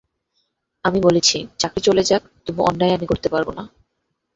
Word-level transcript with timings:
আমি 0.85 0.99
বলেছি, 1.01 1.37
চাকরি 1.59 1.81
চলে 1.81 2.03
যাক, 2.03 2.23
তবু 2.45 2.61
অন্যায় 2.63 2.95
আমি 2.95 3.05
করতে 3.07 3.27
পারব 3.29 3.47
না। 3.57 3.63